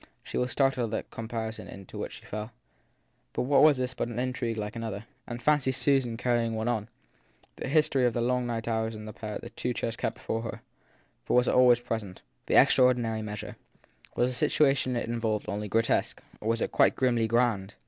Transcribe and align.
She 0.23 0.35
was 0.35 0.49
startled 0.51 0.91
at 0.91 0.97
the 1.11 1.15
comparison 1.15 1.67
into 1.67 1.95
which 1.99 2.13
she 2.13 2.25
fell 2.25 2.51
but 3.33 3.43
what 3.43 3.61
was 3.61 3.77
this 3.77 3.93
but 3.93 4.07
an 4.07 4.17
intrigue 4.17 4.57
like 4.57 4.75
another? 4.75 5.05
And 5.27 5.39
fancy 5.43 5.71
Susan 5.71 6.17
carrying 6.17 6.55
one 6.55 6.67
on! 6.67 6.89
That 7.57 7.67
history 7.67 8.07
of 8.07 8.13
the 8.13 8.19
long 8.21 8.47
night 8.47 8.67
hours 8.67 8.95
of 8.95 9.05
the 9.05 9.13
pair 9.13 9.35
in 9.35 9.41
the 9.43 9.51
two 9.51 9.73
chairs 9.75 9.95
kept 9.95 10.15
before 10.15 10.41
her 10.41 10.61
for 11.23 11.33
it 11.33 11.37
was 11.37 11.47
always 11.47 11.81
present 11.81 12.23
the 12.47 12.55
extraordinary 12.59 13.21
measure. 13.21 13.57
Was 14.15 14.31
the 14.31 14.33
situation 14.35 14.95
it 14.95 15.05
involved 15.07 15.47
only 15.47 15.67
grotesque 15.67 16.19
or 16.39 16.49
was 16.49 16.61
it 16.61 16.71
quite 16.71 16.95
grimly 16.95 17.27
grand 17.27 17.75